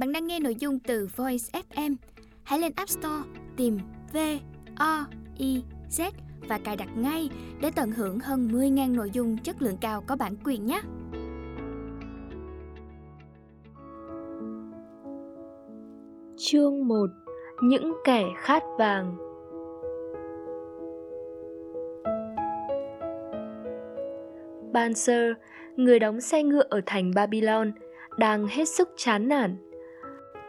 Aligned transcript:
Bạn 0.00 0.12
đang 0.12 0.26
nghe 0.26 0.40
nội 0.40 0.54
dung 0.54 0.78
từ 0.78 1.08
Voice 1.16 1.60
FM. 1.70 1.94
Hãy 2.42 2.58
lên 2.58 2.72
App 2.76 2.88
Store 2.88 3.22
tìm 3.56 3.78
V 4.12 4.16
O 4.76 5.04
I 5.38 5.62
Z 5.90 6.10
và 6.48 6.58
cài 6.58 6.76
đặt 6.76 6.88
ngay 6.96 7.30
để 7.60 7.70
tận 7.76 7.92
hưởng 7.92 8.18
hơn 8.18 8.48
10.000 8.52 8.94
nội 8.94 9.10
dung 9.12 9.38
chất 9.38 9.62
lượng 9.62 9.76
cao 9.80 10.04
có 10.06 10.16
bản 10.16 10.34
quyền 10.44 10.66
nhé. 10.66 10.80
Chương 16.36 16.88
1 16.88 17.06
Những 17.62 17.94
kẻ 18.04 18.24
khát 18.36 18.62
vàng 18.78 19.16
Banser, 24.72 25.32
người 25.76 25.98
đóng 25.98 26.20
xe 26.20 26.42
ngựa 26.42 26.64
ở 26.70 26.80
thành 26.86 27.10
Babylon, 27.14 27.72
đang 28.18 28.46
hết 28.46 28.68
sức 28.68 28.88
chán 28.96 29.28
nản. 29.28 29.69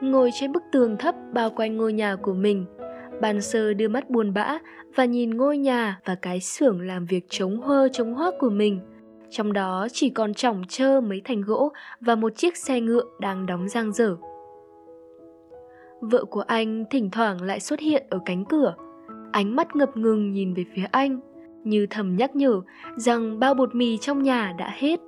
Ngồi 0.02 0.30
trên 0.34 0.52
bức 0.52 0.64
tường 0.72 0.98
thấp 0.98 1.16
bao 1.34 1.50
quanh 1.50 1.78
ngôi 1.78 1.94
nhà 1.94 2.16
của 2.16 2.34
mình, 2.34 2.66
Banser 3.22 3.78
đưa 3.78 3.88
mắt 3.88 4.10
buồn 4.10 4.34
bã 4.34 4.58
và 4.96 5.06
nhìn 5.06 5.38
ngôi 5.38 5.58
nhà 5.58 6.00
và 6.06 6.16
cái 6.16 6.40
xưởng 6.40 6.82
làm 6.82 7.06
việc 7.06 7.26
chống 7.30 7.62
hơ 7.62 7.88
chống 7.94 8.14
hoác 8.14 8.34
của 8.40 8.50
mình. 8.50 8.80
Trong 9.30 9.54
đó 9.54 9.88
chỉ 9.92 10.10
còn 10.10 10.34
chỏng 10.34 10.64
trơ 10.70 11.02
mấy 11.02 11.22
thành 11.26 11.42
gỗ 11.42 11.72
và 12.00 12.16
một 12.16 12.36
chiếc 12.36 12.58
xe 12.58 12.82
ngựa 12.82 13.04
đang 13.20 13.46
đóng 13.46 13.70
giang 13.70 13.94
dở. 13.94 14.16
Vợ 16.02 16.26
của 16.26 16.44
anh 16.48 16.86
thỉnh 16.90 17.10
thoảng 17.12 17.42
lại 17.42 17.60
xuất 17.60 17.80
hiện 17.80 18.04
ở 18.10 18.20
cánh 18.26 18.46
cửa, 18.46 18.76
ánh 19.32 19.56
mắt 19.56 19.76
ngập 19.76 19.98
ngừng 19.98 20.32
nhìn 20.32 20.54
về 20.54 20.66
phía 20.76 20.86
anh, 20.92 21.20
như 21.64 21.88
thầm 21.90 22.16
nhắc 22.16 22.36
nhở 22.36 22.62
rằng 22.96 23.40
bao 23.40 23.54
bột 23.54 23.76
mì 23.76 23.98
trong 23.98 24.24
nhà 24.24 24.54
đã 24.58 24.74
hết. 24.76 25.00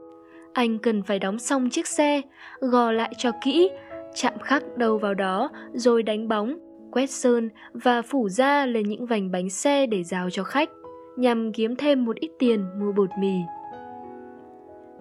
Anh 0.54 0.80
cần 0.80 1.04
phải 1.04 1.20
đóng 1.20 1.40
xong 1.40 1.70
chiếc 1.70 1.88
xe, 1.88 2.22
gò 2.60 2.92
lại 2.92 3.14
cho 3.18 3.32
kỹ, 3.44 3.70
chạm 4.14 4.34
khắc 4.40 4.78
đâu 4.78 4.98
vào 4.98 5.14
đó 5.14 5.50
rồi 5.74 6.04
đánh 6.04 6.28
bóng, 6.28 6.58
quét 6.92 7.10
sơn 7.10 7.50
và 7.74 8.02
phủ 8.02 8.30
da 8.30 8.66
lên 8.66 8.90
những 8.90 9.06
vành 9.06 9.32
bánh 9.32 9.50
xe 9.50 9.86
để 9.86 10.04
giao 10.04 10.30
cho 10.30 10.44
khách, 10.44 10.70
nhằm 11.18 11.52
kiếm 11.52 11.76
thêm 11.76 12.06
một 12.06 12.16
ít 12.16 12.32
tiền 12.40 12.66
mua 12.80 12.92
bột 12.92 13.10
mì. 13.20 13.36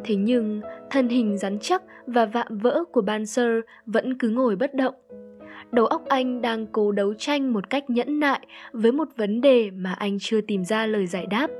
Thế 0.05 0.15
nhưng, 0.15 0.61
thân 0.91 1.09
hình 1.09 1.39
rắn 1.39 1.59
chắc 1.61 1.83
và 2.07 2.25
vạm 2.25 2.59
vỡ 2.59 2.85
của 2.93 3.01
ban 3.01 3.27
sơ 3.27 3.61
vẫn 3.87 4.19
cứ 4.19 4.29
ngồi 4.29 4.57
bất 4.57 4.75
động. 4.75 4.95
Đầu 5.71 5.87
óc 5.87 6.03
anh 6.09 6.43
đang 6.43 6.67
cố 6.67 6.93
đấu 6.93 7.15
tranh 7.15 7.53
một 7.53 7.71
cách 7.71 7.91
nhẫn 7.91 8.21
nại 8.21 8.41
với 8.73 8.93
một 8.93 9.09
vấn 9.17 9.41
đề 9.41 9.71
mà 9.71 9.93
anh 9.93 10.17
chưa 10.21 10.41
tìm 10.41 10.65
ra 10.65 10.87
lời 10.87 11.07
giải 11.07 11.27
đáp. 11.27 11.51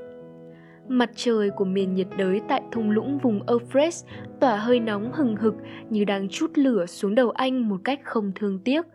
Mặt 0.87 1.09
trời 1.15 1.49
của 1.49 1.65
miền 1.65 1.93
nhiệt 1.93 2.07
đới 2.17 2.41
tại 2.47 2.61
thung 2.71 2.91
lũng 2.91 3.17
vùng 3.17 3.47
Euphrates 3.47 4.05
tỏa 4.39 4.57
hơi 4.57 4.79
nóng 4.79 5.11
hừng 5.13 5.35
hực 5.35 5.53
như 5.89 6.05
đang 6.05 6.29
chút 6.29 6.51
lửa 6.55 6.85
xuống 6.85 7.15
đầu 7.15 7.29
anh 7.29 7.69
một 7.69 7.77
cách 7.83 7.99
không 8.03 8.31
thương 8.35 8.59
tiếc. 8.59 8.85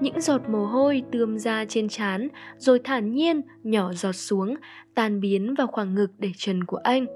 Những 0.00 0.20
giọt 0.20 0.48
mồ 0.48 0.66
hôi 0.66 1.02
tươm 1.12 1.38
ra 1.38 1.64
trên 1.68 1.88
trán 1.88 2.28
rồi 2.58 2.80
thản 2.84 3.14
nhiên 3.14 3.40
nhỏ 3.62 3.92
giọt 3.92 4.12
xuống, 4.12 4.54
tan 4.94 5.20
biến 5.20 5.54
vào 5.54 5.66
khoảng 5.66 5.94
ngực 5.94 6.10
để 6.18 6.30
trần 6.36 6.64
của 6.64 6.76
anh. 6.76 7.06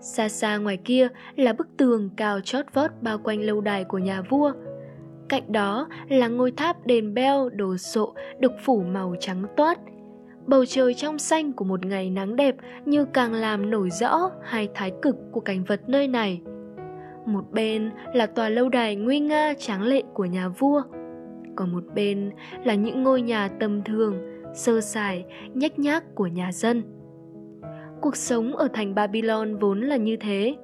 Xa 0.00 0.28
xa 0.28 0.56
ngoài 0.56 0.76
kia 0.76 1.08
là 1.36 1.52
bức 1.52 1.68
tường 1.76 2.10
cao 2.16 2.40
chót 2.40 2.64
vót 2.74 2.90
bao 3.02 3.18
quanh 3.18 3.40
lâu 3.40 3.60
đài 3.60 3.84
của 3.84 3.98
nhà 3.98 4.22
vua. 4.22 4.52
Cạnh 5.28 5.52
đó 5.52 5.88
là 6.08 6.28
ngôi 6.28 6.50
tháp 6.50 6.86
đền 6.86 7.14
beo 7.14 7.48
đồ 7.48 7.76
sộ 7.76 8.14
được 8.38 8.52
phủ 8.64 8.82
màu 8.82 9.14
trắng 9.20 9.44
toát– 9.56 9.78
bầu 10.48 10.64
trời 10.64 10.94
trong 10.94 11.18
xanh 11.18 11.52
của 11.52 11.64
một 11.64 11.86
ngày 11.86 12.10
nắng 12.10 12.36
đẹp 12.36 12.56
như 12.84 13.04
càng 13.04 13.32
làm 13.32 13.70
nổi 13.70 13.90
rõ 13.90 14.30
hai 14.42 14.68
thái 14.74 14.92
cực 15.02 15.16
của 15.32 15.40
cảnh 15.40 15.64
vật 15.64 15.80
nơi 15.86 16.08
này. 16.08 16.40
Một 17.26 17.44
bên 17.52 17.90
là 18.14 18.26
tòa 18.26 18.48
lâu 18.48 18.68
đài 18.68 18.96
nguy 18.96 19.20
nga 19.20 19.54
tráng 19.58 19.82
lệ 19.82 20.02
của 20.14 20.24
nhà 20.24 20.48
vua, 20.48 20.82
còn 21.56 21.72
một 21.72 21.84
bên 21.94 22.30
là 22.64 22.74
những 22.74 23.02
ngôi 23.02 23.22
nhà 23.22 23.48
tầm 23.60 23.82
thường, 23.82 24.14
sơ 24.54 24.80
sài, 24.80 25.24
nhách 25.54 25.78
nhác 25.78 26.14
của 26.14 26.26
nhà 26.26 26.52
dân. 26.52 26.82
Cuộc 28.00 28.16
sống 28.16 28.56
ở 28.56 28.68
thành 28.72 28.94
Babylon 28.94 29.56
vốn 29.56 29.80
là 29.80 29.96
như 29.96 30.16
thế, 30.16 30.56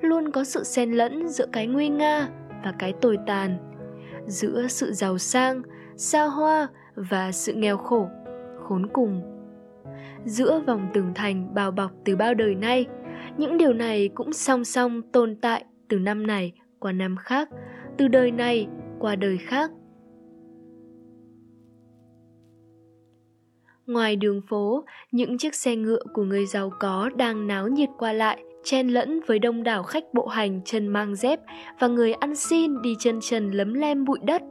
luôn 0.00 0.30
có 0.30 0.44
sự 0.44 0.64
xen 0.64 0.92
lẫn 0.92 1.28
giữa 1.28 1.46
cái 1.52 1.66
nguy 1.66 1.88
nga 1.88 2.28
và 2.64 2.72
cái 2.78 2.92
tồi 3.00 3.18
tàn, 3.26 3.58
giữa 4.26 4.66
sự 4.68 4.92
giàu 4.92 5.18
sang, 5.18 5.62
xa 5.96 6.24
hoa 6.24 6.68
và 6.94 7.32
sự 7.32 7.52
nghèo 7.52 7.76
khổ 7.76 8.08
khốn 8.70 8.86
cùng. 8.92 9.22
Giữa 10.24 10.62
vòng 10.66 10.88
tường 10.94 11.12
thành 11.14 11.54
bao 11.54 11.70
bọc 11.70 11.90
từ 12.04 12.16
bao 12.16 12.34
đời 12.34 12.54
nay, 12.54 12.86
những 13.38 13.56
điều 13.56 13.72
này 13.72 14.08
cũng 14.14 14.32
song 14.32 14.64
song 14.64 15.02
tồn 15.12 15.36
tại 15.36 15.64
từ 15.88 15.98
năm 15.98 16.26
này 16.26 16.52
qua 16.78 16.92
năm 16.92 17.16
khác, 17.16 17.48
từ 17.98 18.08
đời 18.08 18.30
này 18.30 18.68
qua 18.98 19.16
đời 19.16 19.38
khác. 19.38 19.70
Ngoài 23.86 24.16
đường 24.16 24.40
phố, 24.48 24.84
những 25.12 25.38
chiếc 25.38 25.54
xe 25.54 25.76
ngựa 25.76 26.02
của 26.14 26.22
người 26.22 26.46
giàu 26.46 26.70
có 26.80 27.10
đang 27.16 27.46
náo 27.46 27.68
nhiệt 27.68 27.88
qua 27.98 28.12
lại, 28.12 28.44
chen 28.64 28.88
lẫn 28.88 29.20
với 29.26 29.38
đông 29.38 29.62
đảo 29.62 29.82
khách 29.82 30.04
bộ 30.14 30.26
hành 30.26 30.60
chân 30.64 30.88
mang 30.88 31.14
dép 31.14 31.40
và 31.80 31.88
người 31.88 32.12
ăn 32.12 32.36
xin 32.36 32.82
đi 32.82 32.96
chân 32.98 33.18
trần 33.22 33.50
lấm 33.50 33.74
lem 33.74 34.04
bụi 34.04 34.18
đất. 34.22 34.42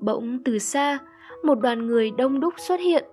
Bỗng 0.00 0.38
từ 0.44 0.58
xa, 0.58 0.98
một 1.44 1.60
đoàn 1.60 1.86
người 1.86 2.10
đông 2.18 2.40
đúc 2.40 2.54
xuất 2.56 2.80
hiện 2.80 3.04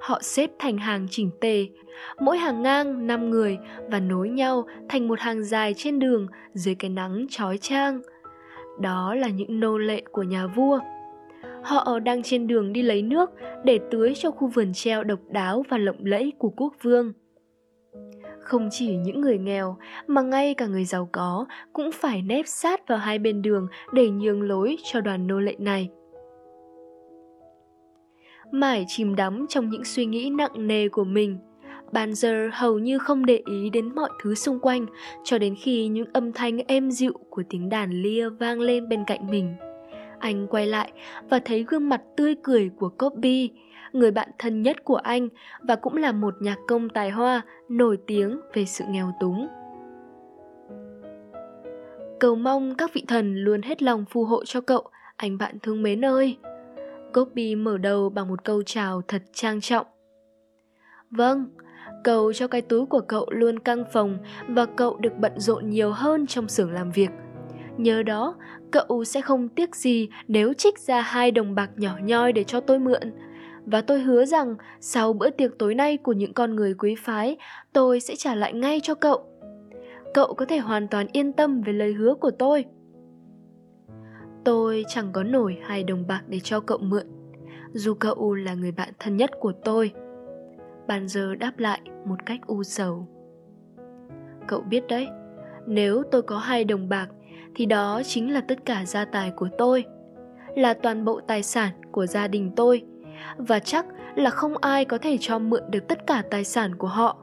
họ 0.00 0.18
xếp 0.22 0.50
thành 0.58 0.78
hàng 0.78 1.06
chỉnh 1.10 1.30
tề, 1.40 1.66
mỗi 2.20 2.38
hàng 2.38 2.62
ngang 2.62 3.06
5 3.06 3.30
người 3.30 3.58
và 3.90 4.00
nối 4.00 4.28
nhau 4.28 4.66
thành 4.88 5.08
một 5.08 5.20
hàng 5.20 5.44
dài 5.44 5.74
trên 5.76 5.98
đường 5.98 6.26
dưới 6.52 6.74
cái 6.74 6.90
nắng 6.90 7.26
chói 7.30 7.58
chang. 7.58 8.00
Đó 8.80 9.14
là 9.14 9.28
những 9.28 9.60
nô 9.60 9.78
lệ 9.78 10.02
của 10.12 10.22
nhà 10.22 10.46
vua. 10.46 10.78
Họ 11.62 11.98
đang 11.98 12.22
trên 12.22 12.46
đường 12.46 12.72
đi 12.72 12.82
lấy 12.82 13.02
nước 13.02 13.30
để 13.64 13.78
tưới 13.90 14.12
cho 14.16 14.30
khu 14.30 14.48
vườn 14.48 14.72
treo 14.72 15.04
độc 15.04 15.18
đáo 15.28 15.64
và 15.68 15.78
lộng 15.78 16.04
lẫy 16.04 16.32
của 16.38 16.50
quốc 16.56 16.74
vương. 16.82 17.12
Không 18.40 18.68
chỉ 18.70 18.96
những 18.96 19.20
người 19.20 19.38
nghèo 19.38 19.76
mà 20.06 20.22
ngay 20.22 20.54
cả 20.54 20.66
người 20.66 20.84
giàu 20.84 21.08
có 21.12 21.46
cũng 21.72 21.92
phải 21.92 22.22
nép 22.22 22.46
sát 22.46 22.88
vào 22.88 22.98
hai 22.98 23.18
bên 23.18 23.42
đường 23.42 23.68
để 23.92 24.10
nhường 24.10 24.42
lối 24.42 24.76
cho 24.84 25.00
đoàn 25.00 25.26
nô 25.26 25.40
lệ 25.40 25.56
này 25.58 25.90
mải 28.52 28.84
chìm 28.88 29.16
đắm 29.16 29.46
trong 29.48 29.70
những 29.70 29.84
suy 29.84 30.06
nghĩ 30.06 30.30
nặng 30.30 30.66
nề 30.66 30.88
của 30.88 31.04
mình. 31.04 31.38
Ban 31.92 32.14
giờ 32.14 32.48
hầu 32.52 32.78
như 32.78 32.98
không 32.98 33.26
để 33.26 33.42
ý 33.46 33.70
đến 33.70 33.94
mọi 33.94 34.10
thứ 34.22 34.34
xung 34.34 34.60
quanh 34.60 34.86
cho 35.24 35.38
đến 35.38 35.54
khi 35.60 35.88
những 35.88 36.06
âm 36.12 36.32
thanh 36.32 36.58
êm 36.66 36.90
dịu 36.90 37.12
của 37.30 37.42
tiếng 37.50 37.68
đàn 37.68 37.90
lia 37.90 38.28
vang 38.28 38.60
lên 38.60 38.88
bên 38.88 39.04
cạnh 39.06 39.30
mình. 39.30 39.54
Anh 40.18 40.46
quay 40.46 40.66
lại 40.66 40.92
và 41.30 41.38
thấy 41.44 41.64
gương 41.68 41.88
mặt 41.88 42.00
tươi 42.16 42.34
cười 42.42 42.70
của 42.76 42.88
Copy, 42.88 43.50
người 43.92 44.10
bạn 44.10 44.28
thân 44.38 44.62
nhất 44.62 44.84
của 44.84 44.96
anh 44.96 45.28
và 45.62 45.76
cũng 45.76 45.96
là 45.96 46.12
một 46.12 46.34
nhạc 46.40 46.58
công 46.68 46.88
tài 46.88 47.10
hoa 47.10 47.42
nổi 47.68 47.98
tiếng 48.06 48.40
về 48.54 48.64
sự 48.64 48.84
nghèo 48.88 49.12
túng. 49.20 49.48
Cầu 52.20 52.34
mong 52.34 52.74
các 52.74 52.94
vị 52.94 53.04
thần 53.08 53.34
luôn 53.34 53.62
hết 53.62 53.82
lòng 53.82 54.04
phù 54.10 54.24
hộ 54.24 54.44
cho 54.44 54.60
cậu, 54.60 54.84
anh 55.16 55.38
bạn 55.38 55.58
thương 55.62 55.82
mến 55.82 56.04
ơi. 56.04 56.36
Copy 57.14 57.54
mở 57.54 57.78
đầu 57.78 58.10
bằng 58.10 58.28
một 58.28 58.44
câu 58.44 58.62
chào 58.62 59.02
thật 59.08 59.22
trang 59.32 59.60
trọng. 59.60 59.86
Vâng, 61.10 61.46
cầu 62.04 62.32
cho 62.32 62.48
cái 62.48 62.62
túi 62.62 62.86
của 62.86 63.00
cậu 63.00 63.26
luôn 63.30 63.58
căng 63.58 63.84
phòng 63.92 64.18
và 64.48 64.66
cậu 64.66 64.96
được 64.96 65.12
bận 65.18 65.32
rộn 65.36 65.70
nhiều 65.70 65.92
hơn 65.92 66.26
trong 66.26 66.48
xưởng 66.48 66.72
làm 66.72 66.90
việc. 66.90 67.10
Nhờ 67.76 68.02
đó, 68.02 68.34
cậu 68.70 69.04
sẽ 69.04 69.20
không 69.20 69.48
tiếc 69.48 69.76
gì 69.76 70.08
nếu 70.28 70.52
trích 70.52 70.78
ra 70.78 71.00
hai 71.00 71.30
đồng 71.30 71.54
bạc 71.54 71.70
nhỏ 71.76 71.98
nhoi 72.02 72.32
để 72.32 72.44
cho 72.44 72.60
tôi 72.60 72.78
mượn. 72.78 73.12
Và 73.66 73.80
tôi 73.80 74.00
hứa 74.00 74.24
rằng 74.24 74.54
sau 74.80 75.12
bữa 75.12 75.30
tiệc 75.30 75.58
tối 75.58 75.74
nay 75.74 75.96
của 75.96 76.12
những 76.12 76.34
con 76.34 76.56
người 76.56 76.74
quý 76.74 76.94
phái, 76.94 77.36
tôi 77.72 78.00
sẽ 78.00 78.16
trả 78.16 78.34
lại 78.34 78.52
ngay 78.52 78.80
cho 78.82 78.94
cậu. 78.94 79.24
Cậu 80.14 80.34
có 80.34 80.44
thể 80.44 80.58
hoàn 80.58 80.88
toàn 80.88 81.06
yên 81.12 81.32
tâm 81.32 81.62
về 81.62 81.72
lời 81.72 81.92
hứa 81.92 82.14
của 82.14 82.30
tôi. 82.30 82.64
Tôi 84.44 84.84
chẳng 84.88 85.12
có 85.12 85.22
nổi 85.22 85.58
hai 85.62 85.84
đồng 85.84 86.06
bạc 86.06 86.22
để 86.28 86.40
cho 86.40 86.60
cậu 86.60 86.78
mượn. 86.78 87.06
Dù 87.72 87.94
cậu 87.94 88.34
là 88.34 88.54
người 88.54 88.72
bạn 88.72 88.88
thân 88.98 89.16
nhất 89.16 89.30
của 89.40 89.52
tôi. 89.64 89.92
Bàn 90.86 91.08
giờ 91.08 91.34
đáp 91.34 91.58
lại 91.58 91.80
một 92.04 92.26
cách 92.26 92.40
u 92.46 92.62
sầu. 92.62 93.06
Cậu 94.48 94.60
biết 94.60 94.84
đấy, 94.88 95.08
Nếu 95.66 96.02
tôi 96.10 96.22
có 96.22 96.38
hai 96.38 96.64
đồng 96.64 96.88
bạc, 96.88 97.08
Thì 97.54 97.66
đó 97.66 98.02
chính 98.04 98.32
là 98.32 98.40
tất 98.40 98.64
cả 98.64 98.84
gia 98.86 99.04
tài 99.04 99.30
của 99.30 99.48
tôi, 99.58 99.84
Là 100.56 100.74
toàn 100.74 101.04
bộ 101.04 101.20
tài 101.20 101.42
sản 101.42 101.72
của 101.92 102.06
gia 102.06 102.28
đình 102.28 102.52
tôi, 102.56 102.82
Và 103.36 103.58
chắc 103.58 103.86
là 104.14 104.30
không 104.30 104.56
ai 104.56 104.84
có 104.84 104.98
thể 104.98 105.16
cho 105.20 105.38
mượn 105.38 105.62
được 105.70 105.88
tất 105.88 106.06
cả 106.06 106.22
tài 106.30 106.44
sản 106.44 106.74
của 106.74 106.86
họ, 106.86 107.18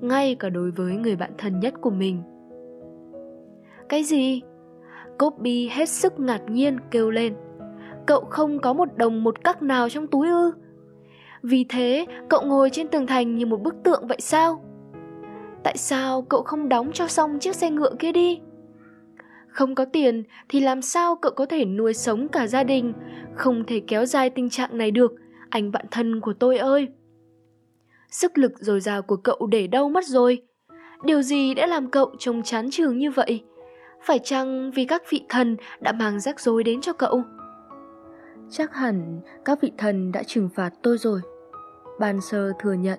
Ngay 0.00 0.34
cả 0.34 0.48
đối 0.48 0.70
với 0.70 0.96
người 0.96 1.16
bạn 1.16 1.30
thân 1.38 1.60
nhất 1.60 1.74
của 1.80 1.90
mình. 1.90 2.22
Cái 3.88 4.04
gì? 4.04 4.42
Copy 5.18 5.68
hết 5.68 5.88
sức 5.88 6.20
ngạc 6.20 6.42
nhiên 6.48 6.78
kêu 6.90 7.10
lên 7.10 7.34
Cậu 8.06 8.24
không 8.30 8.58
có 8.58 8.72
một 8.72 8.96
đồng 8.96 9.24
một 9.24 9.44
cắc 9.44 9.62
nào 9.62 9.88
trong 9.88 10.06
túi 10.06 10.28
ư 10.28 10.52
Vì 11.42 11.64
thế 11.68 12.06
cậu 12.28 12.42
ngồi 12.42 12.70
trên 12.70 12.88
tường 12.88 13.06
thành 13.06 13.36
như 13.36 13.46
một 13.46 13.62
bức 13.62 13.74
tượng 13.84 14.06
vậy 14.06 14.18
sao 14.20 14.64
Tại 15.64 15.76
sao 15.76 16.22
cậu 16.22 16.42
không 16.42 16.68
đóng 16.68 16.92
cho 16.92 17.06
xong 17.06 17.38
chiếc 17.38 17.56
xe 17.56 17.70
ngựa 17.70 17.94
kia 17.98 18.12
đi 18.12 18.40
Không 19.48 19.74
có 19.74 19.84
tiền 19.84 20.22
thì 20.48 20.60
làm 20.60 20.82
sao 20.82 21.16
cậu 21.16 21.32
có 21.32 21.46
thể 21.46 21.64
nuôi 21.64 21.94
sống 21.94 22.28
cả 22.28 22.46
gia 22.46 22.64
đình? 22.64 22.92
Không 23.34 23.64
thể 23.66 23.80
kéo 23.86 24.06
dài 24.06 24.30
tình 24.30 24.50
trạng 24.50 24.78
này 24.78 24.90
được, 24.90 25.12
anh 25.50 25.72
bạn 25.72 25.84
thân 25.90 26.20
của 26.20 26.32
tôi 26.32 26.58
ơi. 26.58 26.88
Sức 28.10 28.38
lực 28.38 28.52
dồi 28.58 28.80
dào 28.80 29.02
của 29.02 29.16
cậu 29.16 29.46
để 29.46 29.66
đâu 29.66 29.88
mất 29.88 30.04
rồi? 30.04 30.42
Điều 31.04 31.22
gì 31.22 31.54
đã 31.54 31.66
làm 31.66 31.90
cậu 31.90 32.14
trông 32.18 32.42
chán 32.42 32.68
trường 32.70 32.98
như 32.98 33.10
vậy? 33.10 33.44
Phải 34.04 34.18
chăng 34.18 34.70
vì 34.70 34.84
các 34.84 35.02
vị 35.10 35.24
thần 35.28 35.56
đã 35.80 35.92
mang 35.92 36.20
rắc 36.20 36.40
rối 36.40 36.64
đến 36.64 36.80
cho 36.80 36.92
cậu? 36.92 37.22
Chắc 38.50 38.74
hẳn 38.74 39.20
các 39.44 39.58
vị 39.60 39.72
thần 39.78 40.12
đã 40.12 40.22
trừng 40.22 40.48
phạt 40.54 40.72
tôi 40.82 40.98
rồi. 40.98 41.20
Ban 42.00 42.20
sơ 42.20 42.52
thừa 42.58 42.72
nhận. 42.72 42.98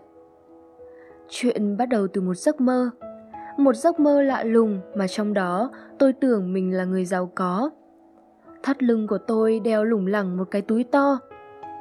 Chuyện 1.29 1.77
bắt 1.77 1.89
đầu 1.89 2.07
từ 2.07 2.21
một 2.21 2.33
giấc 2.33 2.61
mơ. 2.61 2.89
Một 3.57 3.75
giấc 3.75 3.99
mơ 3.99 4.21
lạ 4.21 4.43
lùng 4.43 4.81
mà 4.95 5.07
trong 5.07 5.33
đó 5.33 5.71
tôi 5.99 6.13
tưởng 6.13 6.53
mình 6.53 6.73
là 6.73 6.85
người 6.85 7.05
giàu 7.05 7.31
có. 7.35 7.69
Thắt 8.63 8.83
lưng 8.83 9.07
của 9.07 9.17
tôi 9.17 9.59
đeo 9.59 9.83
lủng 9.83 10.07
lẳng 10.07 10.37
một 10.37 10.47
cái 10.51 10.61
túi 10.61 10.83
to, 10.83 11.19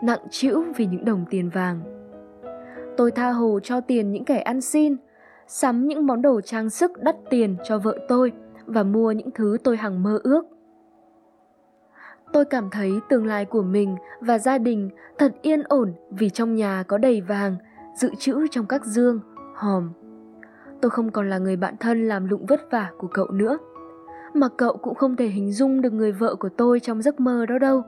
nặng 0.03 0.21
trĩu 0.31 0.65
vì 0.77 0.87
những 0.87 1.05
đồng 1.05 1.25
tiền 1.31 1.51
vàng. 1.51 1.81
Tôi 2.97 3.11
tha 3.11 3.31
hồ 3.31 3.61
cho 3.63 3.81
tiền 3.81 4.13
những 4.13 4.25
kẻ 4.25 4.39
ăn 4.39 4.61
xin, 4.61 4.97
sắm 5.47 5.89
những 5.89 6.07
món 6.07 6.23
đồ 6.23 6.41
trang 6.41 6.71
sức 6.71 7.03
đắt 7.03 7.17
tiền 7.31 7.57
cho 7.65 7.79
vợ 7.79 7.99
tôi 8.09 8.33
và 8.67 8.83
mua 8.83 9.13
những 9.13 9.31
thứ 9.35 9.59
tôi 9.65 9.77
hằng 9.77 10.03
mơ 10.03 10.19
ước. 10.23 10.45
Tôi 12.33 12.45
cảm 12.45 12.71
thấy 12.71 12.93
tương 13.09 13.27
lai 13.27 13.45
của 13.45 13.63
mình 13.63 13.97
và 14.21 14.39
gia 14.39 14.59
đình 14.59 14.91
thật 15.19 15.33
yên 15.43 15.63
ổn 15.63 15.93
vì 16.11 16.31
trong 16.31 16.55
nhà 16.55 16.85
có 16.89 16.99
đầy 16.99 17.21
vàng, 17.21 17.57
dự 17.97 18.11
trữ 18.19 18.47
trong 18.51 18.67
các 18.67 18.85
dương, 18.85 19.21
hòm. 19.55 19.91
Tôi 20.81 20.91
không 20.91 21.11
còn 21.11 21.31
là 21.31 21.39
người 21.39 21.57
bạn 21.57 21.77
thân 21.81 22.09
làm 22.09 22.29
lụng 22.29 22.47
vất 22.47 22.71
vả 22.71 22.91
của 22.99 23.07
cậu 23.07 23.31
nữa. 23.31 23.59
Mà 24.35 24.49
cậu 24.57 24.77
cũng 24.77 24.95
không 24.95 25.17
thể 25.17 25.27
hình 25.27 25.53
dung 25.53 25.81
được 25.81 25.93
người 25.93 26.13
vợ 26.13 26.35
của 26.35 26.49
tôi 26.49 26.81
trong 26.81 27.03
giấc 27.03 27.21
mơ 27.21 27.47
đó 27.47 27.59
đâu. 27.59 27.83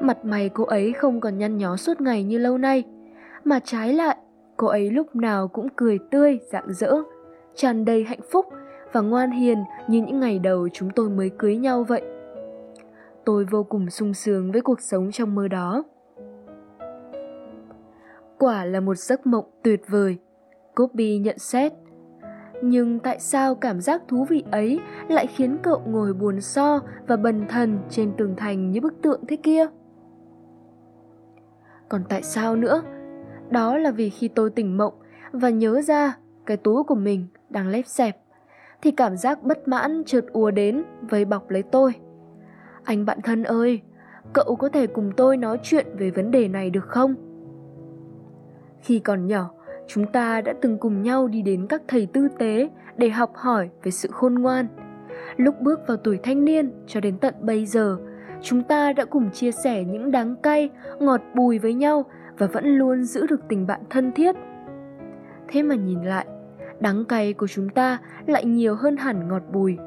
Mặt 0.00 0.24
mày 0.24 0.48
cô 0.48 0.64
ấy 0.64 0.92
không 0.92 1.20
còn 1.20 1.38
nhăn 1.38 1.58
nhó 1.58 1.76
suốt 1.76 2.00
ngày 2.00 2.24
như 2.24 2.38
lâu 2.38 2.58
nay, 2.58 2.84
mà 3.44 3.60
trái 3.64 3.94
lại, 3.94 4.16
cô 4.56 4.66
ấy 4.66 4.90
lúc 4.90 5.16
nào 5.16 5.48
cũng 5.48 5.68
cười 5.76 5.98
tươi, 6.10 6.38
rạng 6.52 6.72
rỡ, 6.72 6.92
tràn 7.54 7.84
đầy 7.84 8.04
hạnh 8.04 8.20
phúc 8.30 8.46
và 8.92 9.00
ngoan 9.00 9.30
hiền 9.30 9.64
như 9.88 10.02
những 10.02 10.20
ngày 10.20 10.38
đầu 10.38 10.68
chúng 10.68 10.90
tôi 10.90 11.10
mới 11.10 11.30
cưới 11.38 11.56
nhau 11.56 11.84
vậy. 11.84 12.02
Tôi 13.24 13.44
vô 13.44 13.62
cùng 13.62 13.90
sung 13.90 14.14
sướng 14.14 14.52
với 14.52 14.60
cuộc 14.60 14.80
sống 14.80 15.10
trong 15.12 15.34
mơ 15.34 15.48
đó. 15.48 15.84
Quả 18.38 18.64
là 18.64 18.80
một 18.80 18.98
giấc 18.98 19.26
mộng 19.26 19.44
tuyệt 19.62 19.80
vời, 19.88 20.18
Copy 20.74 21.18
nhận 21.18 21.38
xét. 21.38 21.72
Nhưng 22.62 22.98
tại 22.98 23.20
sao 23.20 23.54
cảm 23.54 23.80
giác 23.80 24.02
thú 24.08 24.26
vị 24.28 24.44
ấy 24.50 24.80
lại 25.08 25.26
khiến 25.26 25.58
cậu 25.62 25.82
ngồi 25.86 26.12
buồn 26.12 26.40
so 26.40 26.80
và 27.06 27.16
bần 27.16 27.46
thần 27.48 27.78
trên 27.90 28.12
tường 28.16 28.34
thành 28.36 28.70
như 28.70 28.80
bức 28.80 28.94
tượng 29.02 29.26
thế 29.28 29.36
kia? 29.36 29.66
Còn 31.88 32.02
tại 32.08 32.22
sao 32.22 32.56
nữa? 32.56 32.82
Đó 33.50 33.78
là 33.78 33.90
vì 33.90 34.10
khi 34.10 34.28
tôi 34.28 34.50
tỉnh 34.50 34.76
mộng 34.76 34.94
và 35.32 35.50
nhớ 35.50 35.82
ra 35.82 36.16
cái 36.46 36.56
túi 36.56 36.84
của 36.84 36.94
mình 36.94 37.26
đang 37.50 37.68
lép 37.68 37.86
xẹp 37.86 38.16
thì 38.82 38.90
cảm 38.90 39.16
giác 39.16 39.42
bất 39.42 39.68
mãn 39.68 40.02
trượt 40.06 40.24
ùa 40.32 40.50
đến 40.50 40.84
vây 41.10 41.24
bọc 41.24 41.50
lấy 41.50 41.62
tôi. 41.62 41.92
Anh 42.84 43.04
bạn 43.04 43.18
thân 43.24 43.42
ơi, 43.42 43.80
cậu 44.32 44.56
có 44.56 44.68
thể 44.68 44.86
cùng 44.86 45.12
tôi 45.16 45.36
nói 45.36 45.58
chuyện 45.62 45.86
về 45.98 46.10
vấn 46.10 46.30
đề 46.30 46.48
này 46.48 46.70
được 46.70 46.84
không? 46.84 47.14
Khi 48.80 48.98
còn 48.98 49.26
nhỏ, 49.26 49.50
chúng 49.86 50.06
ta 50.06 50.40
đã 50.40 50.54
từng 50.60 50.78
cùng 50.78 51.02
nhau 51.02 51.28
đi 51.28 51.42
đến 51.42 51.66
các 51.66 51.82
thầy 51.88 52.06
tư 52.06 52.28
tế 52.38 52.68
để 52.96 53.10
học 53.10 53.32
hỏi 53.34 53.70
về 53.82 53.90
sự 53.90 54.08
khôn 54.12 54.34
ngoan. 54.34 54.66
Lúc 55.36 55.60
bước 55.60 55.80
vào 55.86 55.96
tuổi 55.96 56.18
thanh 56.22 56.44
niên 56.44 56.72
cho 56.86 57.00
đến 57.00 57.18
tận 57.18 57.34
bây 57.40 57.66
giờ, 57.66 57.98
chúng 58.42 58.62
ta 58.62 58.92
đã 58.92 59.04
cùng 59.04 59.30
chia 59.30 59.52
sẻ 59.52 59.84
những 59.84 60.10
đắng 60.10 60.36
cay, 60.36 60.70
ngọt 60.98 61.20
bùi 61.34 61.58
với 61.58 61.74
nhau 61.74 62.04
và 62.38 62.46
vẫn 62.46 62.66
luôn 62.66 63.04
giữ 63.04 63.26
được 63.26 63.40
tình 63.48 63.66
bạn 63.66 63.80
thân 63.90 64.12
thiết. 64.12 64.36
Thế 65.48 65.62
mà 65.62 65.74
nhìn 65.74 66.02
lại, 66.02 66.26
đắng 66.80 67.04
cay 67.04 67.32
của 67.32 67.46
chúng 67.46 67.68
ta 67.68 67.98
lại 68.26 68.44
nhiều 68.44 68.74
hơn 68.74 68.96
hẳn 68.96 69.28
ngọt 69.28 69.42
bùi. 69.52 69.78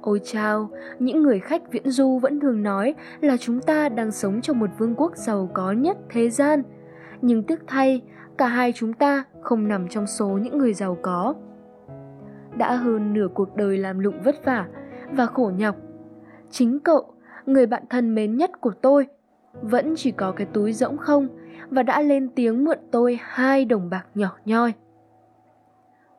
Ôi 0.00 0.20
chao, 0.24 0.70
những 0.98 1.22
người 1.22 1.40
khách 1.40 1.72
viễn 1.72 1.90
du 1.90 2.18
vẫn 2.18 2.40
thường 2.40 2.62
nói 2.62 2.94
là 3.20 3.36
chúng 3.36 3.60
ta 3.60 3.88
đang 3.88 4.10
sống 4.10 4.40
trong 4.40 4.58
một 4.58 4.70
vương 4.78 4.94
quốc 4.94 5.16
giàu 5.16 5.50
có 5.54 5.72
nhất 5.72 5.96
thế 6.10 6.30
gian. 6.30 6.62
Nhưng 7.22 7.42
tiếc 7.42 7.60
thay, 7.66 8.02
cả 8.38 8.46
hai 8.46 8.72
chúng 8.72 8.92
ta 8.92 9.24
không 9.42 9.68
nằm 9.68 9.88
trong 9.88 10.06
số 10.06 10.28
những 10.28 10.58
người 10.58 10.74
giàu 10.74 10.98
có. 11.02 11.34
Đã 12.56 12.74
hơn 12.74 13.12
nửa 13.12 13.28
cuộc 13.34 13.56
đời 13.56 13.78
làm 13.78 13.98
lụng 13.98 14.22
vất 14.24 14.44
vả 14.44 14.66
và 15.12 15.26
khổ 15.26 15.52
nhọc. 15.56 15.76
Chính 16.50 16.80
cậu, 16.80 17.12
người 17.46 17.66
bạn 17.66 17.82
thân 17.90 18.14
mến 18.14 18.36
nhất 18.36 18.60
của 18.60 18.72
tôi, 18.82 19.06
vẫn 19.62 19.94
chỉ 19.96 20.10
có 20.10 20.32
cái 20.32 20.46
túi 20.52 20.72
rỗng 20.72 20.98
không 20.98 21.28
và 21.70 21.82
đã 21.82 22.00
lên 22.02 22.28
tiếng 22.34 22.64
mượn 22.64 22.78
tôi 22.90 23.18
hai 23.22 23.64
đồng 23.64 23.90
bạc 23.90 24.06
nhỏ 24.14 24.36
nhoi. 24.44 24.72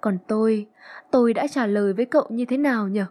Còn 0.02 0.18
tôi, 0.28 0.68
tôi 1.12 1.34
đã 1.34 1.48
trả 1.48 1.66
lời 1.66 1.94
với 1.94 2.06
cậu 2.06 2.26
như 2.30 2.46
thế 2.46 2.58
nào 2.58 2.88
nhỉ? 2.88 3.02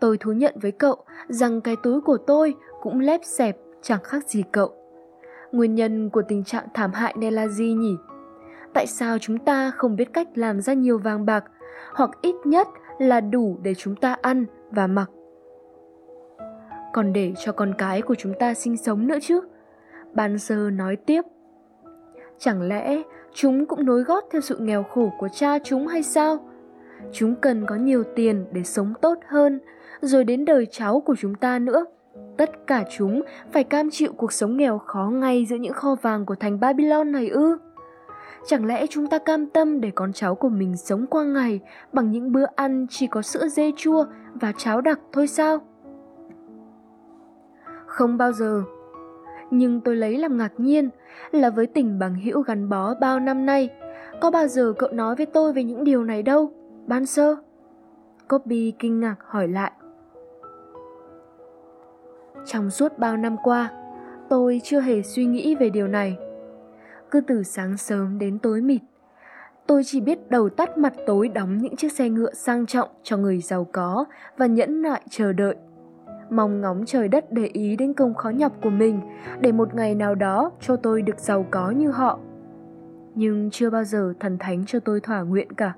Tôi 0.00 0.18
thú 0.18 0.32
nhận 0.32 0.54
với 0.62 0.72
cậu 0.72 1.04
rằng 1.28 1.60
cái 1.60 1.76
túi 1.82 2.00
của 2.00 2.16
tôi 2.16 2.54
cũng 2.82 3.00
lép 3.00 3.20
xẹp 3.24 3.56
chẳng 3.82 4.02
khác 4.02 4.28
gì 4.28 4.42
cậu. 4.52 4.74
Nguyên 5.52 5.74
nhân 5.74 6.10
của 6.10 6.22
tình 6.22 6.44
trạng 6.44 6.66
thảm 6.74 6.92
hại 6.92 7.14
này 7.20 7.30
là 7.30 7.48
gì 7.48 7.72
nhỉ? 7.72 7.96
Tại 8.74 8.86
sao 8.86 9.18
chúng 9.18 9.38
ta 9.38 9.70
không 9.70 9.96
biết 9.96 10.12
cách 10.12 10.28
làm 10.34 10.60
ra 10.60 10.72
nhiều 10.72 10.98
vàng 10.98 11.26
bạc 11.26 11.44
hoặc 11.94 12.10
ít 12.22 12.34
nhất 12.44 12.68
là 12.98 13.20
đủ 13.20 13.58
để 13.62 13.74
chúng 13.74 13.96
ta 13.96 14.16
ăn 14.22 14.44
và 14.70 14.86
mặc? 14.86 15.10
Còn 16.92 17.12
để 17.12 17.32
cho 17.38 17.52
con 17.52 17.74
cái 17.78 18.02
của 18.02 18.14
chúng 18.14 18.34
ta 18.38 18.54
sinh 18.54 18.76
sống 18.76 19.06
nữa 19.06 19.18
chứ? 19.22 19.40
Ban 20.12 20.38
sơ 20.38 20.70
nói 20.70 20.96
tiếp. 20.96 21.22
Chẳng 22.38 22.62
lẽ 22.62 23.02
chúng 23.34 23.66
cũng 23.66 23.84
nối 23.84 24.02
gót 24.02 24.24
theo 24.30 24.40
sự 24.40 24.56
nghèo 24.58 24.82
khổ 24.82 25.12
của 25.18 25.28
cha 25.28 25.58
chúng 25.58 25.86
hay 25.86 26.02
sao? 26.02 26.38
Chúng 27.12 27.34
cần 27.34 27.66
có 27.66 27.74
nhiều 27.74 28.04
tiền 28.14 28.46
để 28.52 28.62
sống 28.62 28.92
tốt 29.00 29.18
hơn, 29.26 29.60
rồi 30.00 30.24
đến 30.24 30.44
đời 30.44 30.66
cháu 30.70 31.00
của 31.00 31.14
chúng 31.18 31.34
ta 31.34 31.58
nữa. 31.58 31.84
Tất 32.36 32.66
cả 32.66 32.84
chúng 32.96 33.22
phải 33.52 33.64
cam 33.64 33.90
chịu 33.90 34.12
cuộc 34.16 34.32
sống 34.32 34.56
nghèo 34.56 34.78
khó 34.78 35.10
ngay 35.12 35.46
giữa 35.48 35.56
những 35.56 35.72
kho 35.72 35.94
vàng 36.02 36.26
của 36.26 36.34
thành 36.34 36.60
Babylon 36.60 37.12
này 37.12 37.28
ư? 37.28 37.58
Chẳng 38.46 38.66
lẽ 38.66 38.86
chúng 38.86 39.06
ta 39.06 39.18
cam 39.18 39.46
tâm 39.46 39.80
để 39.80 39.90
con 39.94 40.12
cháu 40.12 40.34
của 40.34 40.48
mình 40.48 40.76
sống 40.76 41.06
qua 41.06 41.24
ngày 41.24 41.60
bằng 41.92 42.10
những 42.10 42.32
bữa 42.32 42.44
ăn 42.56 42.86
chỉ 42.90 43.06
có 43.06 43.22
sữa 43.22 43.48
dê 43.48 43.72
chua 43.76 44.04
và 44.34 44.52
cháo 44.56 44.80
đặc 44.80 45.00
thôi 45.12 45.26
sao? 45.26 45.58
Không 47.86 48.18
bao 48.18 48.32
giờ. 48.32 48.62
Nhưng 49.50 49.80
tôi 49.80 49.96
lấy 49.96 50.18
làm 50.18 50.36
ngạc 50.36 50.52
nhiên 50.58 50.90
là 51.30 51.50
với 51.50 51.66
tình 51.66 51.98
bằng 51.98 52.14
hữu 52.14 52.42
gắn 52.42 52.68
bó 52.68 52.94
bao 52.94 53.20
năm 53.20 53.46
nay, 53.46 53.70
có 54.20 54.30
bao 54.30 54.48
giờ 54.48 54.72
cậu 54.78 54.90
nói 54.92 55.16
với 55.16 55.26
tôi 55.26 55.52
về 55.52 55.64
những 55.64 55.84
điều 55.84 56.04
này 56.04 56.22
đâu, 56.22 56.52
ban 56.86 57.06
sơ? 57.06 57.36
Copy 58.28 58.72
kinh 58.78 59.00
ngạc 59.00 59.16
hỏi 59.26 59.48
lại. 59.48 59.72
Trong 62.46 62.70
suốt 62.70 62.98
bao 62.98 63.16
năm 63.16 63.36
qua, 63.42 63.70
tôi 64.28 64.60
chưa 64.64 64.80
hề 64.80 65.02
suy 65.02 65.24
nghĩ 65.24 65.54
về 65.54 65.70
điều 65.70 65.88
này. 65.88 66.18
Cứ 67.10 67.20
từ 67.20 67.42
sáng 67.42 67.76
sớm 67.76 68.18
đến 68.18 68.38
tối 68.38 68.60
mịt, 68.60 68.80
tôi 69.66 69.82
chỉ 69.84 70.00
biết 70.00 70.30
đầu 70.30 70.48
tắt 70.48 70.78
mặt 70.78 70.92
tối 71.06 71.28
đóng 71.28 71.58
những 71.58 71.76
chiếc 71.76 71.92
xe 71.92 72.08
ngựa 72.08 72.34
sang 72.34 72.66
trọng 72.66 72.88
cho 73.02 73.16
người 73.16 73.40
giàu 73.40 73.66
có 73.72 74.04
và 74.36 74.46
nhẫn 74.46 74.82
nại 74.82 75.02
chờ 75.10 75.32
đợi. 75.32 75.56
Mong 76.30 76.60
ngóng 76.60 76.84
trời 76.86 77.08
đất 77.08 77.32
để 77.32 77.46
ý 77.52 77.76
đến 77.76 77.92
công 77.92 78.14
khó 78.14 78.28
nhọc 78.28 78.52
của 78.62 78.70
mình 78.70 79.00
để 79.40 79.52
một 79.52 79.74
ngày 79.74 79.94
nào 79.94 80.14
đó 80.14 80.50
cho 80.60 80.76
tôi 80.76 81.02
được 81.02 81.18
giàu 81.18 81.46
có 81.50 81.70
như 81.70 81.90
họ. 81.90 82.18
Nhưng 83.14 83.50
chưa 83.50 83.70
bao 83.70 83.84
giờ 83.84 84.12
thần 84.20 84.38
thánh 84.38 84.64
cho 84.66 84.80
tôi 84.80 85.00
thỏa 85.00 85.22
nguyện 85.22 85.52
cả. 85.52 85.72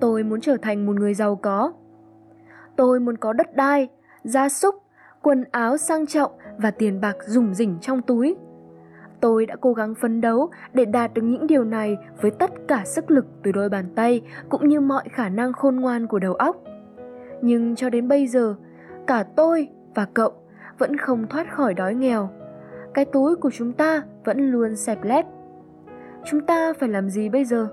Tôi 0.00 0.22
muốn 0.22 0.40
trở 0.40 0.56
thành 0.56 0.86
một 0.86 0.96
người 0.96 1.14
giàu 1.14 1.36
có. 1.36 1.72
Tôi 2.76 3.00
muốn 3.00 3.16
có 3.16 3.32
đất 3.32 3.56
đai, 3.56 3.88
gia 4.24 4.48
súc, 4.48 4.74
quần 5.22 5.44
áo 5.50 5.76
sang 5.76 6.06
trọng 6.06 6.32
và 6.58 6.70
tiền 6.70 7.00
bạc 7.00 7.16
rủng 7.26 7.54
rỉnh 7.54 7.78
trong 7.80 8.02
túi. 8.02 8.36
Tôi 9.20 9.46
đã 9.46 9.56
cố 9.60 9.72
gắng 9.72 9.94
phấn 9.94 10.20
đấu 10.20 10.50
để 10.72 10.84
đạt 10.84 11.14
được 11.14 11.22
những 11.22 11.46
điều 11.46 11.64
này 11.64 11.96
với 12.20 12.30
tất 12.30 12.50
cả 12.68 12.82
sức 12.84 13.10
lực 13.10 13.26
từ 13.42 13.52
đôi 13.52 13.68
bàn 13.68 13.84
tay 13.94 14.22
cũng 14.48 14.68
như 14.68 14.80
mọi 14.80 15.04
khả 15.08 15.28
năng 15.28 15.52
khôn 15.52 15.76
ngoan 15.76 16.06
của 16.06 16.18
đầu 16.18 16.34
óc. 16.34 16.56
Nhưng 17.42 17.76
cho 17.76 17.90
đến 17.90 18.08
bây 18.08 18.26
giờ, 18.26 18.54
cả 19.06 19.24
tôi 19.36 19.68
và 19.94 20.06
cậu 20.14 20.32
vẫn 20.78 20.96
không 20.96 21.26
thoát 21.26 21.54
khỏi 21.54 21.74
đói 21.74 21.94
nghèo. 21.94 22.28
Cái 22.94 23.04
túi 23.04 23.36
của 23.36 23.50
chúng 23.50 23.72
ta 23.72 24.02
vẫn 24.24 24.50
luôn 24.50 24.76
xẹp 24.76 25.04
lép. 25.04 25.26
Chúng 26.24 26.40
ta 26.40 26.72
phải 26.72 26.88
làm 26.88 27.10
gì 27.10 27.28
bây 27.28 27.44
giờ? 27.44 27.68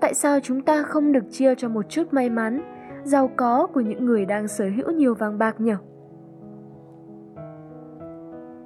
Tại 0.00 0.14
sao 0.14 0.40
chúng 0.40 0.62
ta 0.62 0.82
không 0.82 1.12
được 1.12 1.24
chia 1.30 1.54
cho 1.54 1.68
một 1.68 1.88
chút 1.88 2.12
may 2.12 2.30
mắn, 2.30 2.62
giàu 3.04 3.30
có 3.36 3.66
của 3.66 3.80
những 3.80 4.04
người 4.04 4.26
đang 4.26 4.48
sở 4.48 4.64
hữu 4.76 4.90
nhiều 4.90 5.14
vàng 5.14 5.38
bạc 5.38 5.60
nhỉ? 5.60 5.74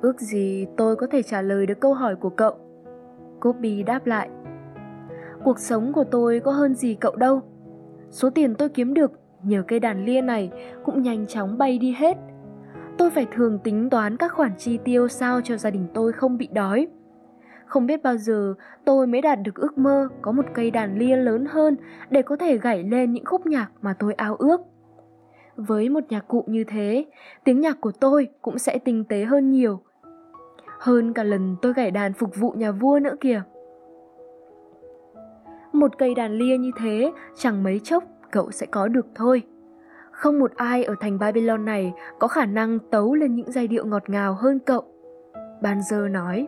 Ước 0.00 0.20
gì 0.20 0.66
tôi 0.76 0.96
có 0.96 1.06
thể 1.06 1.22
trả 1.22 1.42
lời 1.42 1.66
được 1.66 1.80
câu 1.80 1.94
hỏi 1.94 2.16
của 2.16 2.30
cậu. 2.30 2.54
Copy 3.40 3.82
đáp 3.82 4.06
lại. 4.06 4.28
Cuộc 5.44 5.58
sống 5.58 5.92
của 5.92 6.04
tôi 6.04 6.40
có 6.40 6.50
hơn 6.50 6.74
gì 6.74 6.94
cậu 6.94 7.16
đâu. 7.16 7.40
Số 8.10 8.30
tiền 8.30 8.54
tôi 8.54 8.68
kiếm 8.68 8.94
được 8.94 9.12
nhờ 9.46 9.62
cây 9.68 9.80
đàn 9.80 10.04
lia 10.04 10.22
này 10.22 10.50
cũng 10.84 11.02
nhanh 11.02 11.26
chóng 11.26 11.58
bay 11.58 11.78
đi 11.78 11.94
hết. 11.98 12.16
Tôi 12.98 13.10
phải 13.10 13.26
thường 13.32 13.58
tính 13.64 13.90
toán 13.90 14.16
các 14.16 14.32
khoản 14.32 14.50
chi 14.58 14.78
tiêu 14.84 15.08
sao 15.08 15.40
cho 15.40 15.56
gia 15.56 15.70
đình 15.70 15.86
tôi 15.94 16.12
không 16.12 16.38
bị 16.38 16.48
đói. 16.52 16.88
Không 17.66 17.86
biết 17.86 18.02
bao 18.02 18.16
giờ 18.16 18.54
tôi 18.84 19.06
mới 19.06 19.20
đạt 19.20 19.38
được 19.42 19.54
ước 19.54 19.78
mơ 19.78 20.08
có 20.22 20.32
một 20.32 20.44
cây 20.54 20.70
đàn 20.70 20.98
lia 20.98 21.16
lớn 21.16 21.44
hơn 21.50 21.76
để 22.10 22.22
có 22.22 22.36
thể 22.36 22.58
gảy 22.58 22.82
lên 22.82 23.12
những 23.12 23.24
khúc 23.24 23.46
nhạc 23.46 23.70
mà 23.82 23.94
tôi 23.98 24.14
ao 24.14 24.36
ước. 24.36 24.60
Với 25.56 25.88
một 25.88 26.00
nhạc 26.08 26.28
cụ 26.28 26.44
như 26.46 26.64
thế, 26.64 27.06
tiếng 27.44 27.60
nhạc 27.60 27.80
của 27.80 27.92
tôi 28.00 28.28
cũng 28.42 28.58
sẽ 28.58 28.78
tinh 28.78 29.04
tế 29.04 29.24
hơn 29.24 29.50
nhiều. 29.50 29.80
Hơn 30.78 31.12
cả 31.12 31.22
lần 31.22 31.56
tôi 31.62 31.72
gảy 31.72 31.90
đàn 31.90 32.12
phục 32.12 32.36
vụ 32.36 32.50
nhà 32.50 32.72
vua 32.72 32.98
nữa 32.98 33.14
kìa. 33.20 33.42
Một 35.72 35.98
cây 35.98 36.14
đàn 36.14 36.32
lia 36.32 36.58
như 36.58 36.70
thế 36.78 37.12
chẳng 37.36 37.62
mấy 37.62 37.80
chốc 37.84 38.04
cậu 38.30 38.50
sẽ 38.50 38.66
có 38.66 38.88
được 38.88 39.06
thôi. 39.14 39.42
Không 40.10 40.38
một 40.38 40.52
ai 40.56 40.84
ở 40.84 40.94
thành 41.00 41.18
Babylon 41.18 41.64
này 41.64 41.92
có 42.18 42.28
khả 42.28 42.46
năng 42.46 42.78
tấu 42.78 43.14
lên 43.14 43.34
những 43.34 43.52
giai 43.52 43.68
điệu 43.68 43.86
ngọt 43.86 44.10
ngào 44.10 44.34
hơn 44.34 44.58
cậu. 44.58 44.84
Banzer 45.60 46.12
nói. 46.12 46.46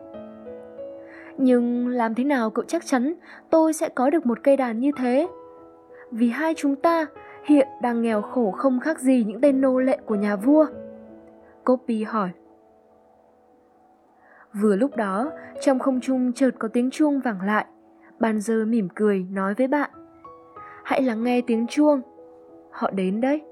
Nhưng 1.39 1.89
làm 1.89 2.15
thế 2.15 2.25
nào 2.25 2.51
cậu 2.51 2.65
chắc 2.69 2.87
chắn 2.87 3.15
tôi 3.51 3.73
sẽ 3.73 3.89
có 3.89 4.11
được 4.11 4.27
một 4.27 4.39
cây 4.43 4.57
đàn 4.57 4.81
như 4.81 4.91
thế? 4.97 5.29
Vì 6.11 6.29
hai 6.29 6.55
chúng 6.57 6.77
ta 6.77 7.07
hiện 7.45 7.69
đang 7.83 8.03
nghèo 8.03 8.23
khổ 8.23 8.51
không 8.51 8.81
khác 8.81 9.01
gì 9.01 9.25
những 9.25 9.41
tên 9.41 9.61
nô 9.61 9.79
lệ 9.79 9.99
của 10.07 10.15
nhà 10.15 10.37
vua. 10.37 10.67
Copy 11.65 12.05
hỏi. 12.05 12.31
Vừa 14.53 14.77
lúc 14.77 14.97
đó, 14.97 15.31
trong 15.61 15.79
không 15.79 16.01
trung 16.01 16.33
chợt 16.33 16.51
có 16.59 16.69
tiếng 16.69 16.91
chuông 16.91 17.21
vẳng 17.21 17.41
lại. 17.41 17.67
Banzer 18.21 18.69
mỉm 18.69 18.89
cười 18.95 19.27
nói 19.31 19.55
với 19.55 19.69
bạn. 19.69 19.91
Hãy 20.89 21.03
lắng 21.03 21.25
nghe 21.25 21.41
tiếng 21.41 21.67
chuông. 21.67 22.01
Họ 22.71 22.91
đến 22.91 23.21
đấy. 23.21 23.43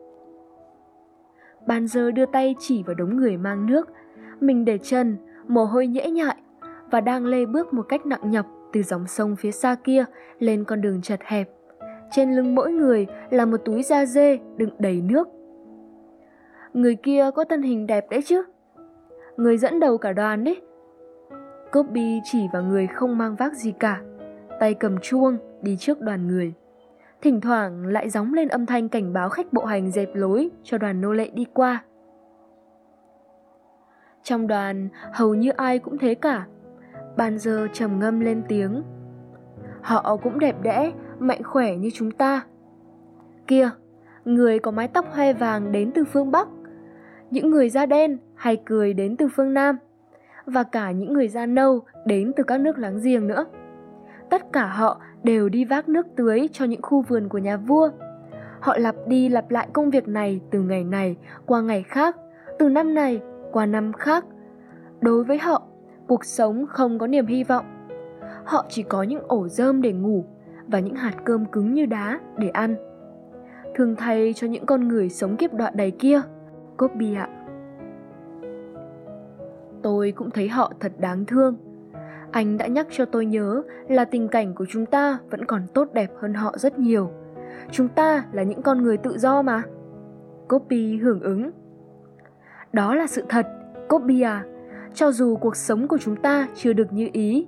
Banzer 1.67 2.11
đưa 2.11 2.27
tay 2.27 2.55
chỉ 2.59 2.83
vào 2.83 2.95
đống 2.95 3.17
người 3.17 3.37
mang 3.37 3.67
nước. 3.67 3.89
Mình 4.41 4.65
để 4.65 4.79
chân, 4.79 5.17
mồ 5.49 5.65
hôi 5.65 5.87
nhễ 5.87 6.11
nhại 6.11 6.37
và 6.91 7.01
đang 7.01 7.27
lê 7.27 7.47
bước 7.47 7.75
một 7.75 7.83
cách 7.83 8.07
nặng 8.07 8.31
nhọc 8.31 8.47
từ 8.73 8.83
dòng 8.83 9.07
sông 9.07 9.37
phía 9.37 9.51
xa 9.51 9.77
kia 9.85 10.05
lên 10.39 10.65
con 10.65 10.81
đường 10.81 11.03
chật 11.03 11.21
hẹp. 11.23 11.51
Trên 12.11 12.37
lưng 12.37 12.55
mỗi 12.55 12.73
người 12.73 13.07
là 13.31 13.47
một 13.47 13.61
túi 13.65 13.83
da 13.83 14.07
dê 14.07 14.39
đựng 14.57 14.71
đầy 14.79 15.03
nước. 15.03 15.29
Người 16.73 16.97
kia 16.97 17.31
có 17.35 17.45
thân 17.45 17.63
hình 17.63 17.87
đẹp 17.87 18.11
đấy 18.11 18.23
chứ? 18.25 18.43
Người 19.37 19.59
dẫn 19.59 19.81
đầu 19.81 19.99
cả 19.99 20.13
đoàn 20.13 20.45
đấy. 20.45 20.61
Copy 21.73 22.21
chỉ 22.25 22.47
vào 22.53 22.63
người 22.63 22.87
không 22.87 23.19
mang 23.19 23.37
vác 23.37 23.55
gì 23.55 23.73
cả, 23.79 24.01
tay 24.61 24.75
cầm 24.75 24.99
chuông 24.99 25.39
đi 25.63 25.77
trước 25.77 26.01
đoàn 26.01 26.29
người. 26.29 26.55
Thỉnh 27.23 27.41
thoảng 27.41 27.87
lại 27.87 28.11
gióng 28.11 28.35
lên 28.35 28.49
âm 28.49 28.67
thanh 28.67 28.89
cảnh 28.89 29.13
báo 29.13 29.29
khách 29.29 29.53
bộ 29.53 29.65
hành 29.65 29.91
dẹp 29.91 30.09
lối 30.15 30.51
cho 30.63 30.79
đoàn 30.79 31.01
nô 31.01 31.13
lệ 31.13 31.31
đi 31.35 31.45
qua. 31.55 31.85
Trong 34.23 34.47
đoàn, 34.47 34.89
hầu 35.13 35.35
như 35.35 35.51
ai 35.51 35.79
cũng 35.79 35.99
thế 35.99 36.15
cả, 36.15 36.47
Ban 37.17 37.39
giờ 37.39 37.67
trầm 37.73 37.99
ngâm 37.99 38.21
lên 38.21 38.43
tiếng. 38.49 38.83
Họ 39.83 40.17
cũng 40.17 40.39
đẹp 40.39 40.57
đẽ, 40.63 40.93
mạnh 41.19 41.43
khỏe 41.43 41.77
như 41.77 41.91
chúng 41.95 42.11
ta. 42.11 42.45
Kia, 43.47 43.71
người 44.25 44.59
có 44.59 44.71
mái 44.71 44.89
tóc 44.89 45.07
hoe 45.13 45.33
vàng 45.33 45.73
đến 45.73 45.91
từ 45.95 46.05
phương 46.05 46.31
Bắc, 46.31 46.49
những 47.31 47.51
người 47.51 47.71
da 47.71 47.87
đen 47.87 48.19
hay 48.35 48.63
cười 48.65 48.95
đến 48.95 49.17
từ 49.17 49.29
phương 49.29 49.55
Nam, 49.55 49.77
và 50.47 50.63
cả 50.63 50.91
những 50.91 51.13
người 51.13 51.29
da 51.29 51.47
nâu 51.47 51.81
đến 52.07 52.33
từ 52.37 52.45
các 52.45 52.61
nước 52.61 52.79
láng 52.79 53.01
giềng 53.05 53.27
nữa. 53.27 53.47
Tất 54.31 54.43
cả 54.53 54.67
họ 54.67 55.01
đều 55.23 55.49
đi 55.49 55.65
vác 55.65 55.89
nước 55.89 56.07
tưới 56.17 56.49
cho 56.53 56.65
những 56.65 56.83
khu 56.83 57.03
vườn 57.03 57.29
của 57.29 57.39
nhà 57.39 57.57
vua. 57.57 57.91
Họ 58.61 58.77
lặp 58.79 58.95
đi 59.07 59.29
lặp 59.29 59.51
lại 59.51 59.69
công 59.73 59.91
việc 59.91 60.09
này 60.09 60.41
từ 60.51 60.61
ngày 60.61 60.85
này 60.85 61.17
qua 61.47 61.61
ngày 61.61 61.83
khác, 61.83 62.17
từ 62.59 62.69
năm 62.69 62.95
này 62.95 63.21
qua 63.53 63.67
năm 63.67 63.93
khác. 63.93 64.25
Đối 65.01 65.25
với 65.25 65.39
họ, 65.39 65.63
cuộc 66.07 66.25
sống 66.25 66.67
không 66.69 66.99
có 66.99 67.07
niềm 67.07 67.27
hy 67.27 67.45
vọng. 67.45 67.65
Họ 68.45 68.67
chỉ 68.69 68.83
có 68.83 69.03
những 69.03 69.23
ổ 69.29 69.49
rơm 69.49 69.83
để 69.83 69.93
ngủ 69.93 70.25
và 70.67 70.81
những 70.81 70.95
hạt 70.95 71.15
cơm 71.25 71.47
cứng 71.47 71.75
như 71.75 71.87
đá 71.87 72.21
để 72.39 72.49
ăn. 72.49 72.77
Thường 73.75 73.97
thay 73.97 74.33
cho 74.37 74.47
những 74.47 74.67
con 74.67 74.89
người 74.89 75.09
sống 75.09 75.37
kiếp 75.37 75.55
đoạn 75.55 75.73
đầy 75.77 75.91
kia, 75.91 76.21
Copy 76.79 77.15
ạ. 77.15 77.29
Tôi 79.83 80.13
cũng 80.13 80.31
thấy 80.31 80.49
họ 80.49 80.73
thật 80.81 80.93
đáng 80.99 81.25
thương. 81.25 81.57
Anh 82.31 82.59
đã 82.59 82.67
nhắc 82.67 82.87
cho 82.91 83.05
tôi 83.05 83.27
nhớ 83.27 83.63
là 83.89 84.05
tình 84.05 84.29
cảnh 84.29 84.55
của 84.55 84.67
chúng 84.69 84.87
ta 84.87 85.19
vẫn 85.31 85.45
còn 85.45 85.67
tốt 85.75 85.89
đẹp 85.93 86.11
hơn 86.21 86.35
họ 86.35 86.59
rất 86.59 86.79
nhiều. 86.79 87.11
Chúng 87.71 87.89
ta 87.89 88.25
là 88.33 88.43
những 88.43 88.63
con 88.63 88.83
người 88.83 88.97
tự 88.97 89.19
do 89.19 89.43
mà. 89.43 89.63
Copy 90.49 90.97
hưởng 90.97 91.21
ứng. 91.21 91.51
Đó 92.73 92.95
là 92.95 93.07
sự 93.07 93.25
thật, 93.29 93.47
Copy 93.89 94.21
à 94.21 94.45
cho 94.97 95.13
dù 95.13 95.37
cuộc 95.37 95.57
sống 95.57 95.89
của 95.89 95.99
chúng 95.99 96.17
ta 96.17 96.49
chưa 96.55 96.73
được 96.73 96.93
như 96.93 97.09
ý 97.13 97.47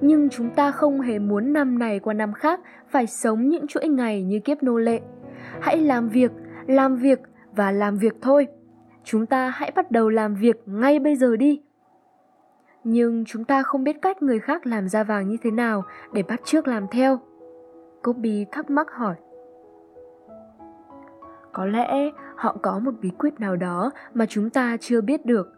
nhưng 0.00 0.28
chúng 0.28 0.50
ta 0.50 0.70
không 0.70 1.00
hề 1.00 1.18
muốn 1.18 1.52
năm 1.52 1.78
này 1.78 2.00
qua 2.00 2.14
năm 2.14 2.32
khác 2.32 2.60
phải 2.88 3.06
sống 3.06 3.48
những 3.48 3.66
chuỗi 3.66 3.88
ngày 3.88 4.22
như 4.22 4.40
kiếp 4.40 4.62
nô 4.62 4.78
lệ 4.78 5.00
hãy 5.60 5.78
làm 5.78 6.08
việc 6.08 6.32
làm 6.66 6.96
việc 6.96 7.20
và 7.52 7.72
làm 7.72 7.96
việc 7.96 8.14
thôi 8.22 8.46
chúng 9.04 9.26
ta 9.26 9.48
hãy 9.48 9.72
bắt 9.76 9.90
đầu 9.90 10.08
làm 10.08 10.34
việc 10.34 10.56
ngay 10.66 10.98
bây 10.98 11.16
giờ 11.16 11.36
đi 11.36 11.60
nhưng 12.88 13.24
chúng 13.26 13.44
ta 13.44 13.62
không 13.62 13.84
biết 13.84 13.96
cách 14.02 14.22
người 14.22 14.38
khác 14.38 14.66
làm 14.66 14.88
ra 14.88 15.04
vàng 15.04 15.28
như 15.28 15.36
thế 15.42 15.50
nào 15.50 15.82
để 16.12 16.22
bắt 16.22 16.40
trước 16.44 16.68
làm 16.68 16.86
theo 16.90 17.20
Kobe 18.02 18.44
thắc 18.52 18.70
mắc 18.70 18.86
hỏi 18.90 19.14
có 21.52 21.66
lẽ 21.66 22.10
họ 22.36 22.56
có 22.62 22.78
một 22.78 22.94
bí 23.00 23.10
quyết 23.18 23.40
nào 23.40 23.56
đó 23.56 23.90
mà 24.14 24.26
chúng 24.28 24.50
ta 24.50 24.76
chưa 24.80 25.00
biết 25.00 25.26
được 25.26 25.56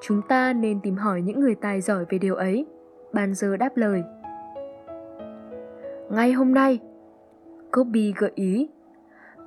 Chúng 0.00 0.22
ta 0.22 0.52
nên 0.52 0.80
tìm 0.80 0.96
hỏi 0.96 1.22
những 1.22 1.40
người 1.40 1.54
tài 1.54 1.80
giỏi 1.80 2.04
về 2.08 2.18
điều 2.18 2.34
ấy. 2.34 2.66
Ban 3.12 3.34
giờ 3.34 3.56
đáp 3.56 3.76
lời. 3.76 4.02
Ngay 6.10 6.32
hôm 6.32 6.54
nay, 6.54 6.78
Kobe 7.72 8.00
gợi 8.16 8.32
ý. 8.34 8.68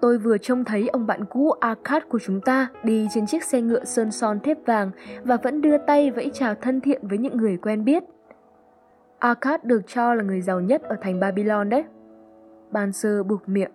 Tôi 0.04 0.18
vừa 0.18 0.38
trông 0.38 0.66
thấy 0.66 0.88
ông 0.88 1.08
bạn 1.08 1.26
cũ 1.26 1.52
Arcad 1.52 2.04
của 2.10 2.20
chúng 2.20 2.42
ta 2.42 2.68
đi 2.84 3.08
trên 3.14 3.26
chiếc 3.26 3.44
xe 3.44 3.62
ngựa 3.62 3.84
sơn 3.84 4.12
son 4.12 4.40
thép 4.40 4.58
vàng 4.66 4.92
và 5.24 5.38
vẫn 5.38 5.62
đưa 5.62 5.78
tay 5.78 6.12
vẫy 6.12 6.32
chào 6.34 6.56
thân 6.56 6.82
thiện 6.82 7.08
với 7.08 7.18
những 7.18 7.38
người 7.38 7.58
quen 7.58 7.86
biết. 7.86 8.04
Arcad 9.20 9.62
được 9.64 9.82
cho 9.88 10.14
là 10.14 10.24
người 10.24 10.42
giàu 10.42 10.62
nhất 10.62 10.84
ở 10.84 10.96
thành 11.02 11.20
Babylon 11.20 11.70
đấy. 11.70 11.84
Ban 12.72 12.92
sơ 12.92 13.24
buộc 13.24 13.50
miệng 13.50 13.72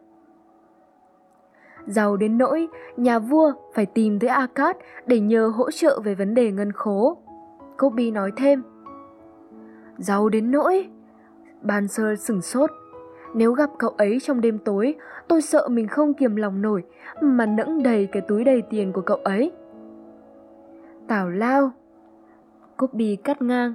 giàu 1.86 2.16
đến 2.16 2.38
nỗi 2.38 2.68
nhà 2.96 3.18
vua 3.18 3.52
phải 3.74 3.86
tìm 3.86 4.18
tới 4.18 4.30
Arcad 4.30 4.76
để 5.06 5.20
nhờ 5.20 5.48
hỗ 5.48 5.70
trợ 5.70 6.00
về 6.04 6.14
vấn 6.14 6.34
đề 6.34 6.52
ngân 6.52 6.72
khố. 6.72 7.18
Kobe 7.78 8.10
nói 8.10 8.32
thêm. 8.36 8.62
Giàu 9.98 10.28
đến 10.28 10.50
nỗi... 10.50 10.88
Ban 11.62 11.88
sơ 11.88 12.16
sửng 12.16 12.42
sốt. 12.42 12.70
Nếu 13.34 13.52
gặp 13.52 13.70
cậu 13.78 13.90
ấy 13.90 14.18
trong 14.22 14.40
đêm 14.40 14.58
tối, 14.58 14.94
tôi 15.28 15.42
sợ 15.42 15.68
mình 15.68 15.88
không 15.88 16.14
kiềm 16.14 16.36
lòng 16.36 16.62
nổi 16.62 16.84
mà 17.20 17.46
nẫng 17.46 17.82
đầy 17.82 18.08
cái 18.12 18.22
túi 18.28 18.44
đầy 18.44 18.62
tiền 18.62 18.92
của 18.92 19.00
cậu 19.00 19.16
ấy. 19.16 19.52
Tào 21.08 21.30
lao. 21.30 21.70
Kobe 22.76 23.16
cắt 23.24 23.42
ngang. 23.42 23.74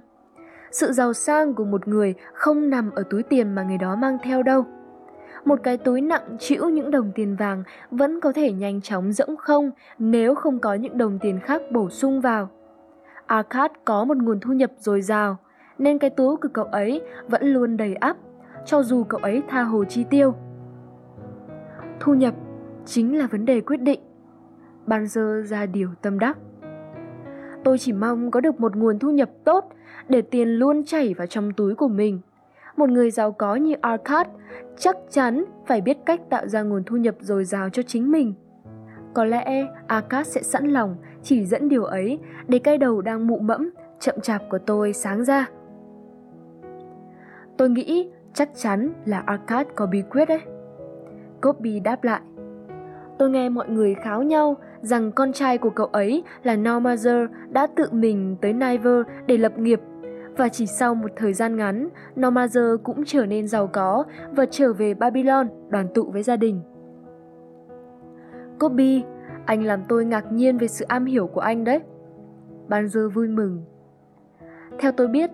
Sự 0.71 0.91
giàu 0.91 1.13
sang 1.13 1.53
của 1.53 1.65
một 1.65 1.87
người 1.87 2.13
không 2.33 2.69
nằm 2.69 2.91
ở 2.91 3.03
túi 3.09 3.23
tiền 3.23 3.55
mà 3.55 3.63
người 3.63 3.77
đó 3.77 3.95
mang 3.95 4.17
theo 4.23 4.43
đâu 4.43 4.65
một 5.45 5.59
cái 5.63 5.77
túi 5.77 6.01
nặng 6.01 6.37
chịu 6.39 6.69
những 6.69 6.91
đồng 6.91 7.11
tiền 7.15 7.35
vàng 7.35 7.63
vẫn 7.91 8.19
có 8.19 8.31
thể 8.31 8.51
nhanh 8.51 8.81
chóng 8.81 9.11
rỗng 9.11 9.37
không 9.37 9.71
nếu 9.99 10.35
không 10.35 10.59
có 10.59 10.73
những 10.73 10.97
đồng 10.97 11.19
tiền 11.19 11.39
khác 11.39 11.61
bổ 11.71 11.89
sung 11.89 12.21
vào. 12.21 12.49
Arcad 13.25 13.71
có 13.85 14.05
một 14.05 14.17
nguồn 14.17 14.39
thu 14.39 14.53
nhập 14.53 14.71
dồi 14.77 15.01
dào, 15.01 15.37
nên 15.77 15.97
cái 15.97 16.09
túi 16.09 16.37
của 16.37 16.49
cậu 16.53 16.65
ấy 16.65 17.01
vẫn 17.27 17.53
luôn 17.53 17.77
đầy 17.77 17.95
ắp, 17.95 18.17
cho 18.65 18.83
dù 18.83 19.03
cậu 19.03 19.19
ấy 19.19 19.43
tha 19.47 19.61
hồ 19.61 19.85
chi 19.85 20.05
tiêu. 20.09 20.33
Thu 21.99 22.13
nhập 22.13 22.33
chính 22.85 23.17
là 23.17 23.27
vấn 23.27 23.45
đề 23.45 23.61
quyết 23.61 23.81
định. 23.81 23.99
Banzer 24.87 25.41
ra 25.41 25.65
điều 25.65 25.89
tâm 26.01 26.19
đắc. 26.19 26.37
Tôi 27.63 27.77
chỉ 27.77 27.93
mong 27.93 28.31
có 28.31 28.41
được 28.41 28.59
một 28.59 28.75
nguồn 28.75 28.99
thu 28.99 29.11
nhập 29.11 29.29
tốt 29.43 29.69
để 30.09 30.21
tiền 30.21 30.49
luôn 30.49 30.83
chảy 30.85 31.13
vào 31.13 31.27
trong 31.27 31.53
túi 31.53 31.75
của 31.75 31.87
mình– 31.87 32.19
một 32.77 32.89
người 32.89 33.11
giàu 33.11 33.31
có 33.31 33.55
như 33.55 33.75
Arcad 33.81 34.27
chắc 34.77 34.97
chắn 35.09 35.45
phải 35.67 35.81
biết 35.81 35.97
cách 36.05 36.21
tạo 36.29 36.47
ra 36.47 36.61
nguồn 36.61 36.83
thu 36.83 36.97
nhập 36.97 37.15
dồi 37.19 37.45
dào 37.45 37.69
cho 37.69 37.83
chính 37.83 38.11
mình. 38.11 38.33
Có 39.13 39.25
lẽ 39.25 39.67
Arcad 39.87 40.27
sẽ 40.27 40.43
sẵn 40.43 40.67
lòng 40.67 40.95
chỉ 41.23 41.45
dẫn 41.45 41.69
điều 41.69 41.83
ấy 41.83 42.19
để 42.47 42.59
cái 42.59 42.77
đầu 42.77 43.01
đang 43.01 43.27
mụ 43.27 43.39
mẫm, 43.39 43.69
chậm 43.99 44.15
chạp 44.21 44.41
của 44.49 44.57
tôi 44.57 44.93
sáng 44.93 45.23
ra. 45.23 45.49
Tôi 47.57 47.69
nghĩ 47.69 48.09
chắc 48.33 48.49
chắn 48.55 48.93
là 49.05 49.23
Arcad 49.25 49.67
có 49.75 49.85
bí 49.85 50.01
quyết 50.11 50.25
đấy. 50.25 50.41
Copy 51.41 51.79
đáp 51.79 52.03
lại. 52.03 52.21
Tôi 53.17 53.29
nghe 53.29 53.49
mọi 53.49 53.69
người 53.69 53.95
kháo 53.95 54.23
nhau 54.23 54.55
rằng 54.81 55.11
con 55.11 55.33
trai 55.33 55.57
của 55.57 55.69
cậu 55.69 55.87
ấy 55.87 56.23
là 56.43 56.55
Normazer 56.55 57.27
đã 57.49 57.67
tự 57.75 57.87
mình 57.91 58.35
tới 58.41 58.53
Niver 58.53 59.01
để 59.25 59.37
lập 59.37 59.59
nghiệp 59.59 59.79
và 60.37 60.49
chỉ 60.49 60.65
sau 60.65 60.95
một 60.95 61.11
thời 61.15 61.33
gian 61.33 61.55
ngắn, 61.55 61.89
Normazer 62.15 62.77
cũng 62.77 63.03
trở 63.05 63.25
nên 63.25 63.47
giàu 63.47 63.67
có 63.67 64.03
và 64.31 64.45
trở 64.51 64.73
về 64.73 64.93
Babylon 64.93 65.47
đoàn 65.69 65.87
tụ 65.93 66.11
với 66.11 66.23
gia 66.23 66.35
đình. 66.35 66.61
Kobe, 68.59 69.01
anh 69.45 69.63
làm 69.63 69.83
tôi 69.87 70.05
ngạc 70.05 70.31
nhiên 70.31 70.57
về 70.57 70.67
sự 70.67 70.85
am 70.87 71.05
hiểu 71.05 71.27
của 71.27 71.41
anh 71.41 71.63
đấy. 71.63 71.79
Banzer 72.69 73.09
vui 73.09 73.27
mừng. 73.27 73.63
Theo 74.79 74.91
tôi 74.91 75.07
biết, 75.07 75.31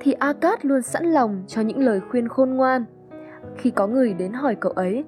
thì 0.00 0.12
Akat 0.12 0.64
luôn 0.64 0.82
sẵn 0.82 1.04
lòng 1.04 1.44
cho 1.46 1.60
những 1.60 1.78
lời 1.78 2.00
khuyên 2.10 2.28
khôn 2.28 2.50
ngoan 2.50 2.84
khi 3.56 3.70
có 3.70 3.86
người 3.86 4.14
đến 4.14 4.32
hỏi 4.32 4.56
cậu 4.60 4.72
ấy. 4.72 5.04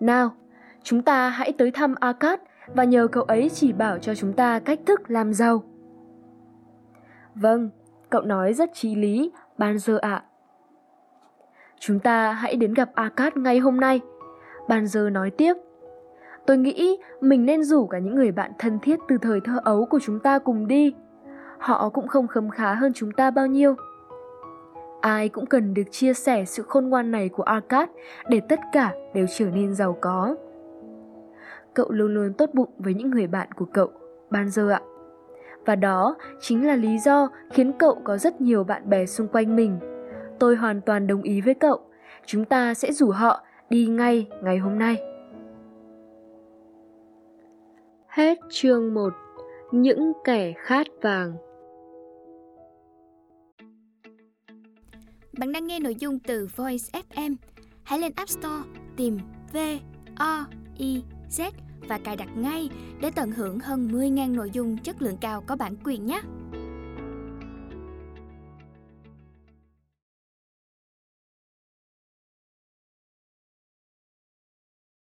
Nào, 0.00 0.30
chúng 0.82 1.02
ta 1.02 1.28
hãy 1.28 1.52
tới 1.58 1.70
thăm 1.70 1.94
Akat 2.00 2.40
và 2.74 2.84
nhờ 2.84 3.06
cậu 3.06 3.22
ấy 3.22 3.48
chỉ 3.48 3.72
bảo 3.72 3.98
cho 3.98 4.14
chúng 4.14 4.32
ta 4.32 4.58
cách 4.58 4.80
thức 4.86 5.10
làm 5.10 5.32
giàu. 5.32 5.62
Vâng, 7.34 7.70
cậu 8.10 8.22
nói 8.22 8.52
rất 8.52 8.70
trí 8.74 8.94
lý, 8.94 9.30
Banzer 9.58 9.98
ạ. 9.98 10.10
À. 10.10 10.24
Chúng 11.78 11.98
ta 11.98 12.32
hãy 12.32 12.56
đến 12.56 12.74
gặp 12.74 12.90
Akat 12.94 13.36
ngay 13.36 13.58
hôm 13.58 13.80
nay. 13.80 14.00
Banzer 14.68 15.12
nói 15.12 15.30
tiếp. 15.30 15.54
Tôi 16.46 16.56
nghĩ 16.56 16.98
mình 17.20 17.46
nên 17.46 17.64
rủ 17.64 17.86
cả 17.86 17.98
những 17.98 18.14
người 18.14 18.32
bạn 18.32 18.52
thân 18.58 18.78
thiết 18.78 18.98
từ 19.08 19.18
thời 19.18 19.40
thơ 19.40 19.60
ấu 19.64 19.86
của 19.86 19.98
chúng 20.02 20.18
ta 20.20 20.38
cùng 20.38 20.66
đi. 20.66 20.94
Họ 21.58 21.88
cũng 21.88 22.08
không 22.08 22.26
khấm 22.26 22.50
khá 22.50 22.74
hơn 22.74 22.92
chúng 22.94 23.12
ta 23.12 23.30
bao 23.30 23.46
nhiêu. 23.46 23.74
Ai 25.00 25.28
cũng 25.28 25.46
cần 25.46 25.74
được 25.74 25.82
chia 25.90 26.14
sẻ 26.14 26.44
sự 26.44 26.62
khôn 26.62 26.88
ngoan 26.88 27.10
này 27.10 27.28
của 27.28 27.42
Arcad 27.42 27.88
để 28.28 28.40
tất 28.48 28.60
cả 28.72 28.94
đều 29.14 29.26
trở 29.38 29.46
nên 29.46 29.74
giàu 29.74 29.98
có. 30.00 30.36
Cậu 31.74 31.90
luôn 31.90 32.14
luôn 32.14 32.32
tốt 32.32 32.50
bụng 32.52 32.70
với 32.78 32.94
những 32.94 33.10
người 33.10 33.26
bạn 33.26 33.52
của 33.52 33.64
cậu, 33.64 33.90
Banzer 34.30 34.68
ạ. 34.68 34.80
Và 35.66 35.76
đó 35.76 36.16
chính 36.40 36.66
là 36.66 36.76
lý 36.76 36.98
do 36.98 37.28
khiến 37.50 37.72
cậu 37.72 38.00
có 38.04 38.18
rất 38.18 38.40
nhiều 38.40 38.64
bạn 38.64 38.90
bè 38.90 39.06
xung 39.06 39.28
quanh 39.28 39.56
mình. 39.56 39.78
Tôi 40.38 40.56
hoàn 40.56 40.80
toàn 40.80 41.06
đồng 41.06 41.22
ý 41.22 41.40
với 41.40 41.54
cậu. 41.54 41.80
Chúng 42.26 42.44
ta 42.44 42.74
sẽ 42.74 42.92
rủ 42.92 43.10
họ 43.10 43.44
đi 43.70 43.86
ngay 43.86 44.26
ngày 44.42 44.58
hôm 44.58 44.78
nay. 44.78 44.96
Hết 48.06 48.38
chương 48.48 48.94
1 48.94 49.12
Những 49.72 50.12
kẻ 50.24 50.52
khát 50.56 50.86
vàng 51.02 51.36
Bạn 55.38 55.52
đang 55.52 55.66
nghe 55.66 55.80
nội 55.80 55.94
dung 55.94 56.18
từ 56.18 56.48
Voice 56.56 57.00
FM. 57.10 57.34
Hãy 57.82 57.98
lên 57.98 58.12
App 58.16 58.30
Store, 58.30 58.62
tìm 58.96 59.18
V 59.52 59.56
O 60.16 60.46
I 60.78 61.02
Z 61.30 61.50
và 61.88 61.98
cài 61.98 62.16
đặt 62.16 62.28
ngay 62.36 62.68
để 63.00 63.10
tận 63.10 63.32
hưởng 63.32 63.58
hơn 63.58 63.88
10.000 63.88 64.34
nội 64.34 64.50
dung 64.52 64.78
chất 64.78 65.02
lượng 65.02 65.16
cao 65.20 65.44
có 65.46 65.56
bản 65.56 65.76
quyền 65.84 66.06
nhé. 66.06 66.20